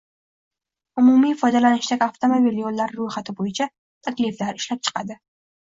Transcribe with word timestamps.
umumiy 1.01 1.35
foydalanishdagi 1.41 2.07
avtomobil 2.07 2.59
yo'llari 2.63 2.99
ro'yxati 3.03 3.37
bo'yicha 3.43 3.71
takliflar 4.11 4.61
ishlab 4.63 4.85
chiqadi 4.87 5.23